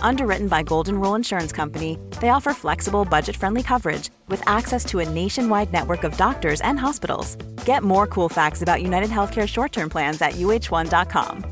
Underwritten 0.00 0.48
by 0.48 0.62
Golden 0.62 1.00
Rule 1.00 1.16
Insurance 1.16 1.52
Company, 1.52 1.98
they 2.20 2.28
offer 2.28 2.54
flexible, 2.54 3.04
budget 3.04 3.36
friendly 3.36 3.62
coverage 3.62 4.10
with 4.28 4.42
access 4.46 4.84
to 4.86 5.00
a 5.00 5.08
nationwide 5.08 5.72
network 5.72 6.04
of 6.04 6.16
doctors 6.16 6.60
and 6.60 6.78
hospitals. 6.78 7.36
Get 7.64 7.82
more 7.82 8.06
cool 8.06 8.28
facts 8.28 8.62
about 8.62 8.82
United 8.82 9.10
Healthcare 9.10 9.48
short 9.48 9.72
term 9.72 9.88
plans 9.88 10.22
at 10.22 10.34
uh1.com. 10.34 11.44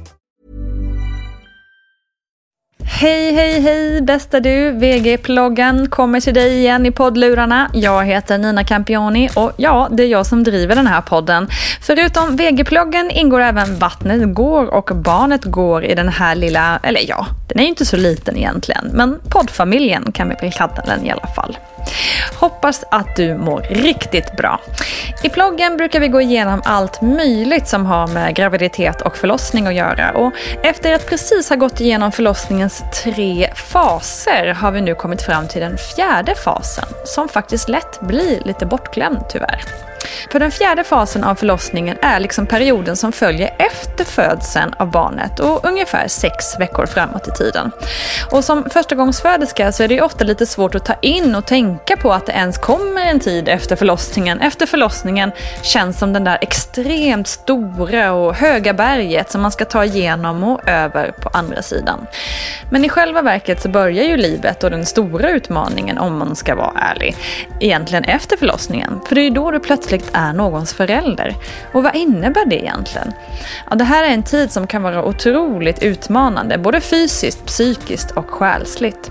Hej, 3.03 3.33
hej, 3.33 3.61
hej 3.61 4.03
bästa 4.03 4.41
du! 4.41 4.71
VG-ploggen 4.71 5.91
kommer 5.91 6.21
till 6.21 6.35
dig 6.35 6.59
igen 6.59 6.87
i 6.87 6.91
poddlurarna. 6.91 7.71
Jag 7.73 8.05
heter 8.05 8.39
Nina 8.39 8.65
Campioni 8.65 9.29
och 9.37 9.53
ja, 9.57 9.89
det 9.91 10.03
är 10.03 10.07
jag 10.07 10.27
som 10.27 10.45
driver 10.45 10.75
den 10.77 10.87
här 10.87 11.01
podden. 11.01 11.47
Förutom 11.81 12.37
VG-ploggen 12.37 13.11
ingår 13.11 13.41
även 13.41 13.79
Vattnet 13.79 14.35
går 14.35 14.75
och 14.75 14.91
Barnet 14.95 15.45
går 15.45 15.85
i 15.85 15.95
den 15.95 16.09
här 16.09 16.35
lilla, 16.35 16.81
eller 16.83 17.01
ja, 17.09 17.27
den 17.53 17.61
är 17.61 17.63
ju 17.63 17.69
inte 17.69 17.87
så 17.87 17.97
liten 17.97 18.37
egentligen, 18.37 18.91
men 18.93 19.21
poddfamiljen 19.29 20.13
kan 20.13 20.29
vi 20.29 20.35
väl 20.41 20.53
kalla 20.53 20.83
den 20.87 21.07
i 21.07 21.11
alla 21.11 21.27
fall. 21.27 21.59
Hoppas 22.35 22.85
att 22.91 23.17
du 23.17 23.35
mår 23.35 23.61
riktigt 23.61 24.37
bra. 24.37 24.61
I 25.23 25.29
ploggen 25.29 25.77
brukar 25.77 26.01
vi 26.01 26.09
gå 26.09 26.21
igenom 26.21 26.63
allt 26.65 27.03
möjligt 27.03 27.69
som 27.69 27.87
har 27.87 28.07
med 28.07 28.35
graviditet 28.35 29.03
och 29.03 29.17
förlossning 29.17 29.67
att 29.67 29.75
göra. 29.75 30.11
Och 30.11 30.33
efter 30.63 30.93
att 30.93 31.09
precis 31.09 31.49
ha 31.49 31.57
gått 31.57 31.81
igenom 31.81 32.13
förlossningens 32.13 32.85
tre 33.03 33.51
faser 33.55 34.47
har 34.47 34.71
vi 34.71 34.81
nu 34.81 34.95
kommit 34.95 35.23
fram 35.23 35.49
till 35.49 35.61
den 35.61 35.77
fjärde 35.77 36.35
fasen, 36.35 36.89
som 37.05 37.29
faktiskt 37.29 37.69
lätt 37.69 38.01
blir 38.01 38.43
lite 38.45 38.67
bortglömd 38.67 39.25
tyvärr. 39.29 39.92
För 40.31 40.39
den 40.39 40.51
fjärde 40.51 40.85
fasen 40.85 41.25
av 41.25 41.35
förlossningen 41.35 41.97
är 42.03 42.21
liksom 42.21 42.47
perioden 42.47 42.97
som 42.97 43.13
följer 43.13 43.55
efter 43.59 44.05
födseln 44.05 44.75
av 44.79 44.91
barnet 44.91 45.41
och 45.41 45.65
ungefär 45.65 46.09
sex 46.09 46.61
veckor 46.61 46.87
framåt 46.87 47.29
i 47.29 47.31
tiden. 47.31 47.71
Och 48.31 48.45
som 48.45 48.71
förstagångsföderska 48.71 49.73
så 49.73 49.83
är 49.83 49.89
det 49.89 50.03
ofta 50.03 50.25
lite 50.25 50.47
svårt 50.47 50.75
att 50.75 50.85
ta 50.85 50.95
in 51.03 51.35
och 51.35 51.47
tänka 51.47 51.97
på 51.97 52.13
att 52.13 52.27
det 52.27 52.33
ens 52.33 52.59
kommer 52.59 53.07
en 53.07 53.21
tid 53.21 53.49
efter 53.49 53.77
förlossningen. 53.77 54.41
Efter 54.41 54.67
förlossningen 54.67 55.33
känns 55.63 55.99
som 55.99 56.13
den 56.13 56.25
där 56.25 56.39
extremt 56.41 57.29
stora 57.29 58.13
och 58.13 58.35
höga 58.35 58.75
berget 58.75 59.31
som 59.31 59.43
man 59.43 59.53
ska 59.53 59.65
ta 59.65 59.85
igenom 59.85 60.45
och 60.45 60.69
över 60.69 61.13
på 61.13 61.29
andra 61.33 61.63
sidan. 61.63 62.07
Men 62.71 62.85
i 62.85 62.89
själva 62.89 63.23
verket 63.23 63.63
så 63.63 63.69
börjar 63.69 64.05
ju 64.05 64.17
livet 64.17 64.65
och 64.65 64.71
den 64.71 64.87
stora 64.87 65.31
utmaningen, 65.31 65.99
om 65.99 66.19
man 66.19 66.37
ska 66.37 66.55
vara 66.55 66.73
ärlig, 66.77 67.17
egentligen 67.61 68.05
efter 68.05 68.37
förlossningen. 68.37 69.01
För 69.09 69.15
det 69.15 69.21
är 69.21 69.25
ju 69.25 69.31
då 69.31 69.51
du 69.51 69.61
plötsligt 69.61 70.02
är 70.13 70.33
någons 70.33 70.75
förälder. 70.75 71.35
Och 71.73 71.83
vad 71.83 71.95
innebär 71.95 72.47
det 72.47 72.63
egentligen? 72.63 73.13
Ja, 73.71 73.77
det 73.77 73.85
här 73.85 74.05
är 74.05 74.09
en 74.09 74.23
tid 74.23 74.51
som 74.51 74.67
kan 74.67 74.83
vara 74.83 75.05
otroligt 75.05 75.83
utmanande, 75.83 76.59
både 76.59 76.81
fysiskt, 76.81 77.47
psykiskt 77.47 78.11
och 78.11 78.31
själsligt. 78.31 79.11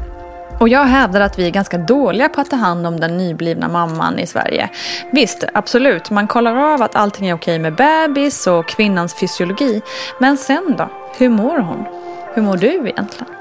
Och 0.59 0.69
jag 0.69 0.85
hävdar 0.85 1.21
att 1.21 1.39
vi 1.39 1.45
är 1.47 1.51
ganska 1.51 1.77
dåliga 1.77 2.29
på 2.29 2.41
att 2.41 2.49
ta 2.49 2.55
hand 2.55 2.87
om 2.87 2.99
den 2.99 3.17
nyblivna 3.17 3.67
mamman 3.67 4.19
i 4.19 4.27
Sverige. 4.27 4.69
Visst, 5.11 5.43
absolut, 5.53 6.09
man 6.09 6.27
kollar 6.27 6.73
av 6.73 6.81
att 6.81 6.95
allting 6.95 7.27
är 7.27 7.33
okej 7.33 7.59
med 7.59 7.75
bebis 7.75 8.47
och 8.47 8.67
kvinnans 8.67 9.13
fysiologi. 9.13 9.81
Men 10.19 10.37
sen 10.37 10.75
då? 10.77 10.89
Hur 11.17 11.29
mår 11.29 11.57
hon? 11.57 11.85
Hur 12.33 12.41
mår 12.41 12.57
du 12.57 12.67
egentligen? 12.67 13.40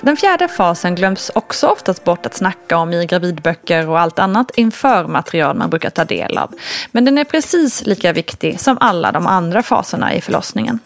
Den 0.00 0.16
fjärde 0.16 0.48
fasen 0.48 0.94
glöms 0.94 1.30
också 1.34 1.66
oftast 1.66 2.04
bort 2.04 2.26
att 2.26 2.34
snacka 2.34 2.76
om 2.76 2.92
i 2.92 3.06
gravidböcker 3.06 3.88
och 3.88 4.00
allt 4.00 4.18
annat 4.18 4.50
införmaterial 4.54 5.56
man 5.56 5.70
brukar 5.70 5.90
ta 5.90 6.04
del 6.04 6.38
av. 6.38 6.54
Men 6.92 7.04
den 7.04 7.18
är 7.18 7.24
precis 7.24 7.86
lika 7.86 8.12
viktig 8.12 8.60
som 8.60 8.78
alla 8.80 9.12
de 9.12 9.26
andra 9.26 9.62
faserna 9.62 10.14
i 10.14 10.20
förlossningen. 10.20 10.80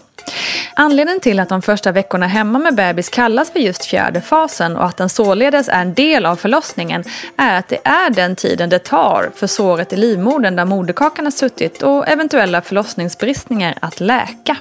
Anledningen 0.74 1.20
till 1.20 1.40
att 1.40 1.48
de 1.48 1.62
första 1.62 1.92
veckorna 1.92 2.26
hemma 2.26 2.58
med 2.58 2.74
bebis 2.74 3.08
kallas 3.08 3.50
för 3.50 3.60
just 3.60 3.84
fjärde 3.84 4.20
fasen 4.20 4.76
och 4.76 4.84
att 4.84 4.96
den 4.96 5.08
således 5.08 5.68
är 5.68 5.82
en 5.82 5.94
del 5.94 6.26
av 6.26 6.36
förlossningen 6.36 7.04
är 7.36 7.58
att 7.58 7.68
det 7.68 7.78
är 7.84 8.10
den 8.10 8.36
tiden 8.36 8.70
det 8.70 8.78
tar 8.78 9.30
för 9.36 9.46
såret 9.46 9.92
i 9.92 9.96
livmodern 9.96 10.56
där 10.56 10.64
moderkakan 10.64 11.26
har 11.26 11.30
suttit 11.30 11.82
och 11.82 12.08
eventuella 12.08 12.62
förlossningsbristningar 12.62 13.74
att 13.80 14.00
läka. 14.00 14.56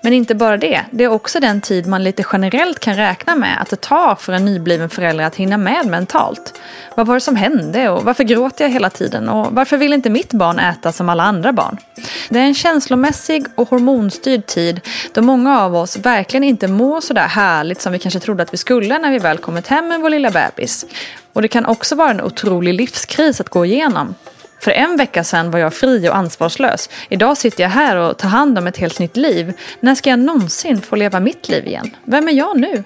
Men 0.00 0.12
inte 0.12 0.34
bara 0.34 0.56
det, 0.56 0.84
det 0.90 1.04
är 1.04 1.08
också 1.08 1.40
den 1.40 1.60
tid 1.60 1.86
man 1.86 2.04
lite 2.04 2.24
generellt 2.32 2.80
kan 2.80 2.96
räkna 2.96 3.36
med 3.36 3.62
att 3.62 3.70
det 3.70 3.80
tar 3.80 4.14
för 4.14 4.32
en 4.32 4.44
nybliven 4.44 4.90
förälder 4.90 5.24
att 5.24 5.36
hinna 5.36 5.56
med 5.56 5.86
mentalt. 5.86 6.54
Vad 6.94 7.06
var 7.06 7.14
det 7.14 7.20
som 7.20 7.36
hände 7.36 7.88
och 7.88 8.04
varför 8.04 8.24
gråter 8.24 8.64
jag 8.64 8.72
hela 8.72 8.90
tiden 8.90 9.28
och 9.28 9.46
varför 9.50 9.76
vill 9.76 9.92
inte 9.92 10.10
mitt 10.10 10.32
barn 10.32 10.58
äta 10.58 10.92
som 10.92 11.08
alla 11.08 11.22
andra 11.22 11.52
barn? 11.52 11.76
Det 12.28 12.38
är 12.38 12.44
en 12.44 12.54
känslomässig 12.54 13.46
och 13.54 13.68
hormonstyrd 13.68 14.46
tid 14.46 14.80
då 15.12 15.22
många 15.22 15.60
av 15.60 15.76
oss 15.76 15.96
verkligen 15.96 16.44
inte 16.44 16.68
mår 16.68 17.00
så 17.00 17.14
där 17.14 17.28
härligt 17.28 17.80
som 17.80 17.92
vi 17.92 17.98
kanske 17.98 18.20
trodde 18.20 18.42
att 18.42 18.52
vi 18.52 18.58
skulle 18.58 18.98
när 18.98 19.10
vi 19.10 19.18
väl 19.18 19.38
kommit 19.38 19.66
hem 19.66 19.88
med 19.88 20.00
vår 20.00 20.10
lilla 20.10 20.30
bebis. 20.30 20.86
Och 21.32 21.42
det 21.42 21.48
kan 21.48 21.66
också 21.66 21.94
vara 21.94 22.10
en 22.10 22.20
otrolig 22.20 22.74
livskris 22.74 23.40
att 23.40 23.48
gå 23.48 23.64
igenom. 23.64 24.14
För 24.60 24.70
en 24.70 24.96
vecka 24.96 25.24
sedan 25.24 25.50
var 25.50 25.58
jag 25.58 25.74
fri 25.74 26.08
och 26.08 26.16
ansvarslös. 26.16 26.90
Idag 27.08 27.36
sitter 27.36 27.62
jag 27.62 27.70
här 27.70 27.96
och 27.96 28.18
tar 28.18 28.28
hand 28.28 28.58
om 28.58 28.66
ett 28.66 28.76
helt 28.76 28.98
nytt 28.98 29.16
liv. 29.16 29.52
När 29.80 29.94
ska 29.94 30.10
jag 30.10 30.18
någonsin 30.18 30.82
få 30.82 30.96
leva 30.96 31.20
mitt 31.20 31.48
liv 31.48 31.66
igen? 31.66 31.96
Vem 32.04 32.28
är 32.28 32.32
jag 32.32 32.60
nu? 32.60 32.84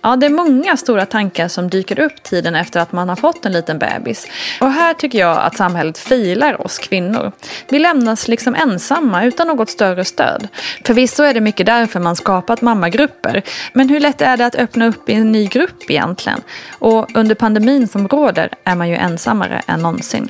Ja, 0.00 0.16
det 0.16 0.26
är 0.26 0.30
många 0.30 0.76
stora 0.76 1.06
tankar 1.06 1.48
som 1.48 1.68
dyker 1.70 2.00
upp 2.00 2.22
tiden 2.22 2.54
efter 2.54 2.80
att 2.80 2.92
man 2.92 3.08
har 3.08 3.16
fått 3.16 3.46
en 3.46 3.52
liten 3.52 3.78
bebis. 3.78 4.26
Och 4.60 4.72
här 4.72 4.94
tycker 4.94 5.18
jag 5.18 5.38
att 5.38 5.56
samhället 5.56 5.98
filar 5.98 6.66
oss 6.66 6.78
kvinnor. 6.78 7.32
Vi 7.68 7.78
lämnas 7.78 8.28
liksom 8.28 8.54
ensamma 8.54 9.24
utan 9.24 9.46
något 9.46 9.70
större 9.70 10.04
stöd. 10.04 10.48
Förvisso 10.84 11.22
är 11.22 11.34
det 11.34 11.40
mycket 11.40 11.66
därför 11.66 12.00
man 12.00 12.16
skapat 12.16 12.62
mammagrupper. 12.62 13.42
Men 13.72 13.88
hur 13.88 14.00
lätt 14.00 14.22
är 14.22 14.36
det 14.36 14.46
att 14.46 14.54
öppna 14.54 14.86
upp 14.86 15.08
i 15.08 15.14
en 15.14 15.32
ny 15.32 15.46
grupp 15.46 15.90
egentligen? 15.90 16.40
Och 16.78 17.16
under 17.16 17.34
pandemin 17.34 17.88
som 17.88 18.08
råder 18.08 18.48
är 18.64 18.74
man 18.74 18.88
ju 18.88 18.94
ensammare 18.94 19.62
än 19.66 19.80
någonsin. 19.80 20.28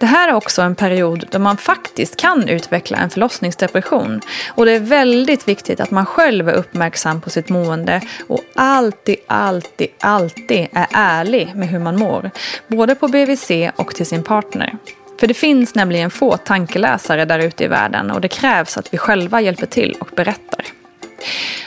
Det 0.00 0.06
här 0.06 0.28
är 0.28 0.34
också 0.34 0.62
en 0.62 0.74
period 0.74 1.24
då 1.30 1.38
man 1.38 1.56
faktiskt 1.56 2.16
kan 2.16 2.48
utveckla 2.48 2.98
en 2.98 3.10
förlossningsdepression. 3.10 4.20
Och 4.48 4.66
det 4.66 4.72
är 4.72 4.80
väldigt 4.80 5.48
viktigt 5.48 5.80
att 5.80 5.90
man 5.90 6.06
själv 6.06 6.48
är 6.48 6.52
uppmärksam 6.52 7.20
på 7.20 7.30
sitt 7.30 7.48
mående 7.48 8.00
och 8.26 8.40
alltid, 8.54 9.16
alltid, 9.26 9.88
alltid 10.00 10.66
är 10.72 10.86
ärlig 10.92 11.52
med 11.54 11.68
hur 11.68 11.78
man 11.78 11.98
mår. 11.98 12.30
Både 12.68 12.94
på 12.94 13.08
BVC 13.08 13.50
och 13.76 13.94
till 13.94 14.06
sin 14.06 14.22
partner. 14.22 14.76
För 15.20 15.26
det 15.26 15.34
finns 15.34 15.74
nämligen 15.74 16.10
få 16.10 16.36
tankeläsare 16.36 17.24
där 17.24 17.38
ute 17.38 17.64
i 17.64 17.68
världen 17.68 18.10
och 18.10 18.20
det 18.20 18.28
krävs 18.28 18.76
att 18.76 18.94
vi 18.94 18.98
själva 18.98 19.40
hjälper 19.40 19.66
till 19.66 19.96
och 20.00 20.08
berättar. 20.16 20.64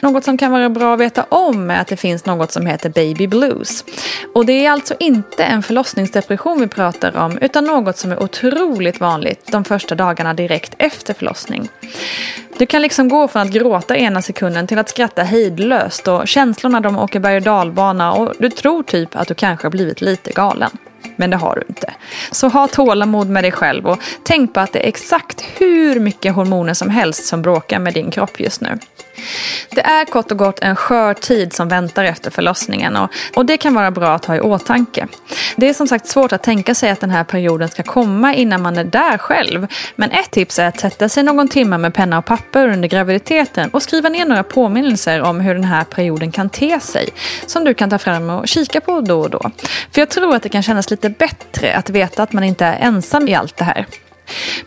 Något 0.01 0.23
som 0.23 0.37
kan 0.37 0.51
vara 0.51 0.69
bra 0.69 0.93
att 0.93 0.99
veta 0.99 1.23
om 1.23 1.71
är 1.71 1.81
att 1.81 1.87
det 1.87 1.97
finns 1.97 2.25
något 2.25 2.51
som 2.51 2.65
heter 2.65 2.89
baby 2.89 3.27
blues. 3.27 3.85
Och 4.33 4.45
det 4.45 4.65
är 4.65 4.71
alltså 4.71 4.95
inte 4.99 5.43
en 5.43 5.63
förlossningsdepression 5.63 6.59
vi 6.59 6.67
pratar 6.67 7.17
om 7.17 7.37
utan 7.41 7.63
något 7.63 7.97
som 7.97 8.11
är 8.11 8.23
otroligt 8.23 8.99
vanligt 8.99 9.51
de 9.51 9.63
första 9.63 9.95
dagarna 9.95 10.33
direkt 10.33 10.75
efter 10.77 11.13
förlossning. 11.13 11.69
Du 12.57 12.65
kan 12.65 12.81
liksom 12.81 13.09
gå 13.09 13.27
från 13.27 13.41
att 13.41 13.51
gråta 13.51 13.97
ena 13.97 14.21
sekunden 14.21 14.67
till 14.67 14.79
att 14.79 14.89
skratta 14.89 15.23
hejdlöst 15.23 16.07
och 16.07 16.27
känslorna 16.27 16.79
de 16.79 16.97
åker 16.97 17.19
berg 17.19 17.35
och 17.35 17.41
dalbana 17.41 18.13
och 18.13 18.33
du 18.39 18.49
tror 18.49 18.83
typ 18.83 19.15
att 19.15 19.27
du 19.27 19.33
kanske 19.33 19.65
har 19.65 19.71
blivit 19.71 20.01
lite 20.01 20.31
galen. 20.31 20.71
Men 21.15 21.29
det 21.29 21.37
har 21.37 21.55
du 21.55 21.63
inte. 21.69 21.93
Så 22.31 22.47
ha 22.47 22.67
tålamod 22.67 23.29
med 23.29 23.43
dig 23.43 23.51
själv 23.51 23.87
och 23.87 23.99
tänk 24.23 24.53
på 24.53 24.59
att 24.59 24.73
det 24.73 24.79
är 24.79 24.87
exakt 24.87 25.41
hur 25.57 25.99
mycket 25.99 26.35
hormoner 26.35 26.73
som 26.73 26.89
helst 26.89 27.25
som 27.25 27.41
bråkar 27.41 27.79
med 27.79 27.93
din 27.93 28.11
kropp 28.11 28.39
just 28.39 28.61
nu. 28.61 28.79
Det 29.69 29.81
är 29.81 30.05
kort 30.05 30.31
och 30.31 30.37
gott 30.37 30.59
en 30.59 30.75
skör 30.75 31.13
tid 31.13 31.53
som 31.53 31.67
väntar 31.67 32.03
efter 32.03 32.31
förlossningen 32.31 32.95
och, 32.95 33.09
och 33.35 33.45
det 33.45 33.57
kan 33.57 33.73
vara 33.73 33.91
bra 33.91 34.13
att 34.13 34.25
ha 34.25 34.35
i 34.35 34.39
åtanke. 34.39 35.07
Det 35.55 35.69
är 35.69 35.73
som 35.73 35.87
sagt 35.87 36.07
svårt 36.07 36.31
att 36.31 36.43
tänka 36.43 36.75
sig 36.75 36.89
att 36.89 36.99
den 36.99 37.09
här 37.09 37.23
perioden 37.23 37.69
ska 37.69 37.83
komma 37.83 38.33
innan 38.33 38.61
man 38.61 38.77
är 38.77 38.83
där 38.83 39.17
själv. 39.17 39.67
Men 39.95 40.11
ett 40.11 40.31
tips 40.31 40.59
är 40.59 40.67
att 40.67 40.79
sätta 40.79 41.09
sig 41.09 41.23
någon 41.23 41.47
timme 41.47 41.77
med 41.77 41.93
penna 41.93 42.17
och 42.17 42.25
papper 42.25 42.67
under 42.67 42.87
graviditeten 42.87 43.69
och 43.69 43.83
skriva 43.83 44.09
ner 44.09 44.25
några 44.25 44.43
påminnelser 44.43 45.21
om 45.21 45.39
hur 45.39 45.53
den 45.53 45.63
här 45.63 45.83
perioden 45.83 46.31
kan 46.31 46.49
te 46.49 46.79
sig. 46.79 47.09
Som 47.45 47.63
du 47.63 47.73
kan 47.73 47.89
ta 47.89 47.97
fram 47.97 48.29
och 48.29 48.47
kika 48.47 48.81
på 48.81 49.01
då 49.01 49.21
och 49.21 49.29
då. 49.29 49.51
För 49.91 50.01
jag 50.01 50.09
tror 50.09 50.35
att 50.35 50.43
det 50.43 50.49
kan 50.49 50.63
kännas 50.63 50.91
lite 50.91 51.09
bättre 51.09 51.75
att 51.75 51.89
veta 51.89 52.23
att 52.23 52.33
man 52.33 52.43
inte 52.43 52.65
är 52.65 52.79
ensam 52.87 53.27
i 53.27 53.35
allt 53.35 53.57
det 53.57 53.63
här. 53.63 53.85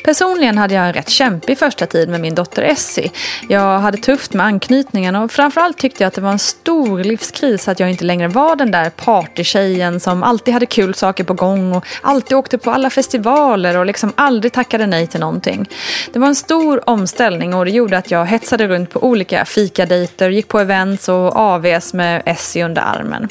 Personligen 0.04 0.58
hade 0.58 0.74
jag 0.74 0.86
en 0.86 0.92
rätt 0.92 1.08
kämpig 1.08 1.58
första 1.58 1.86
tid 1.86 2.08
med 2.08 2.20
min 2.20 2.34
dotter 2.34 2.62
Essie. 2.62 3.10
Jag 3.48 3.78
hade 3.78 3.98
tufft 3.98 4.32
med 4.32 4.46
anknytningen 4.46 5.16
och 5.16 5.32
framförallt 5.32 5.78
tyckte 5.78 6.02
jag 6.02 6.08
att 6.08 6.14
det 6.14 6.20
var 6.20 6.32
en 6.32 6.38
stor 6.38 7.04
livskris 7.04 7.68
att 7.68 7.80
jag 7.80 7.90
inte 7.90 8.04
längre 8.04 8.28
var 8.28 8.56
den 8.56 8.70
där 8.70 8.90
partytjejen 8.90 10.00
som 10.00 10.22
alltid 10.22 10.54
hade 10.54 10.66
kul 10.66 10.94
saker 10.94 11.24
på 11.24 11.34
gång 11.34 11.72
och 11.72 11.84
alltid 12.02 12.36
åkte 12.36 12.58
på 12.58 12.70
alla 12.70 12.90
festivaler 12.90 13.76
och 13.76 13.86
liksom 13.86 14.12
aldrig 14.16 14.52
tackade 14.52 14.86
nej 14.86 15.06
till 15.06 15.20
någonting. 15.20 15.68
Det 16.12 16.18
var 16.18 16.28
en 16.28 16.34
stor 16.34 16.90
omställning 16.90 17.54
och 17.54 17.64
det 17.64 17.70
gjorde 17.70 17.98
att 17.98 18.10
jag 18.10 18.26
hetsade 18.26 18.68
runt 18.68 18.90
på 18.90 19.04
olika 19.04 19.44
fikadejter, 19.44 20.30
gick 20.30 20.48
på 20.48 20.58
events 20.58 21.08
och 21.08 21.36
AVs 21.36 21.94
med 21.94 22.22
Essie 22.26 22.64
under 22.64 22.82
armen. 22.82 23.28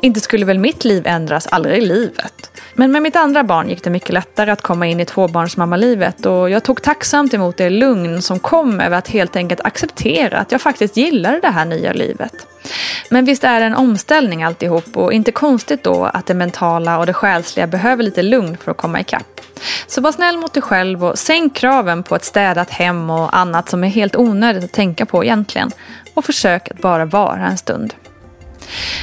Inte 0.00 0.20
skulle 0.20 0.44
väl 0.44 0.58
mitt 0.58 0.84
liv 0.84 1.06
ändras, 1.06 1.46
aldrig 1.46 1.78
i 1.78 1.86
livet. 1.86 2.50
Men 2.74 2.92
med 2.92 3.02
mitt 3.02 3.16
andra 3.16 3.44
barn 3.44 3.68
gick 3.68 3.84
det 3.84 3.90
mycket 3.90 4.10
lättare 4.10 4.50
att 4.50 4.62
komma 4.62 4.86
in 4.86 5.00
i 5.00 5.04
mammalivet 5.70 6.26
och 6.26 6.50
jag 6.50 6.64
tog 6.64 6.82
tacksamt 6.82 7.34
emot 7.34 7.56
det 7.56 7.70
lugn 7.70 8.22
som 8.22 8.38
kom 8.38 8.80
över 8.80 8.98
att 8.98 9.08
helt 9.08 9.36
enkelt 9.36 9.60
acceptera 9.64 10.38
att 10.38 10.52
jag 10.52 10.60
faktiskt 10.60 10.96
gillade 10.96 11.40
det 11.40 11.48
här 11.48 11.64
nya 11.64 11.92
livet. 11.92 12.46
Men 13.10 13.24
visst 13.24 13.44
är 13.44 13.60
det 13.60 13.66
en 13.66 13.74
omställning 13.74 14.42
alltihop 14.42 14.96
och 14.96 15.12
inte 15.12 15.32
konstigt 15.32 15.84
då 15.84 16.04
att 16.04 16.26
det 16.26 16.34
mentala 16.34 16.98
och 16.98 17.06
det 17.06 17.12
själsliga 17.12 17.66
behöver 17.66 18.02
lite 18.02 18.22
lugn 18.22 18.56
för 18.56 18.70
att 18.70 18.76
komma 18.76 19.00
ikapp. 19.00 19.40
Så 19.86 20.00
var 20.00 20.12
snäll 20.12 20.38
mot 20.38 20.54
dig 20.54 20.62
själv 20.62 21.04
och 21.04 21.18
sänk 21.18 21.56
kraven 21.56 22.02
på 22.02 22.16
ett 22.16 22.24
städat 22.24 22.70
hem 22.70 23.10
och 23.10 23.36
annat 23.36 23.68
som 23.68 23.84
är 23.84 23.88
helt 23.88 24.16
onödigt 24.16 24.64
att 24.64 24.72
tänka 24.72 25.06
på 25.06 25.24
egentligen. 25.24 25.70
Och 26.14 26.24
försök 26.24 26.70
att 26.70 26.78
bara 26.78 27.04
vara 27.04 27.46
en 27.46 27.58
stund. 27.58 27.94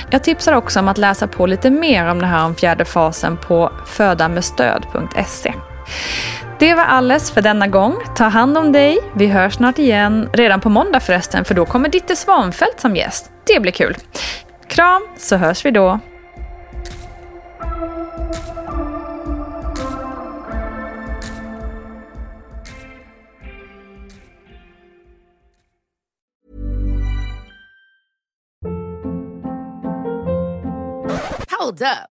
Jag 0.10 0.24
tipsar 0.24 0.54
också 0.54 0.80
om 0.80 0.88
att 0.88 0.98
läsa 0.98 1.28
på 1.28 1.46
lite 1.46 1.70
mer 1.70 2.08
om 2.08 2.20
det 2.20 2.26
här 2.26 2.46
om 2.46 2.56
fjärde 2.56 2.86
fasen 2.86 3.38
på 3.38 3.72
födamedstöd.se. 3.86 5.54
Det 6.60 6.74
var 6.74 6.84
alles 6.84 7.32
för 7.32 7.42
denna 7.42 7.68
gång. 7.68 7.96
Ta 8.16 8.24
hand 8.24 8.58
om 8.58 8.72
dig. 8.72 9.00
Vi 9.16 9.28
hörs 9.28 9.54
snart 9.54 9.80
igen. 9.80 10.30
Redan 10.34 10.62
på 10.62 10.70
måndag 10.70 11.00
förresten, 11.00 11.46
för 11.46 11.56
då 11.56 11.66
kommer 11.66 11.90
Ditte 11.90 12.16
Svanfeldt 12.16 12.80
som 12.80 12.96
gäst. 12.96 13.32
Det 13.44 13.60
blir 13.60 13.72
kul. 13.72 13.96
Kram, 14.68 15.08
så 15.18 15.36
hörs 15.36 15.66
vi 15.66 15.72
då. 15.72 16.00
Hold 31.60 31.82
up. 31.82 32.17